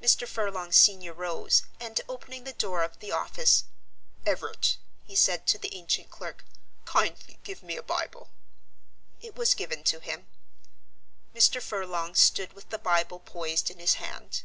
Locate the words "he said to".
5.04-5.58